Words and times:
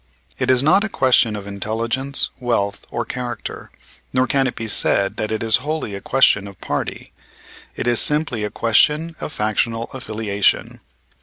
It 0.39 0.49
is 0.49 0.63
not 0.63 0.83
a 0.83 0.89
question 0.89 1.35
of 1.35 1.45
intelligence, 1.45 2.31
wealth 2.39 2.87
or 2.89 3.05
character, 3.05 3.69
nor 4.11 4.25
can 4.25 4.47
it 4.47 4.55
be 4.55 4.67
said 4.67 5.15
that 5.17 5.31
it 5.31 5.43
is 5.43 5.57
wholly 5.57 5.93
a 5.93 6.01
question 6.01 6.47
of 6.47 6.59
party. 6.59 7.13
It 7.75 7.85
is 7.85 7.99
simply 8.01 8.43
a 8.43 8.49
question 8.49 9.15
of 9.19 9.31
factional 9.31 9.91
affiliation. 9.93 10.81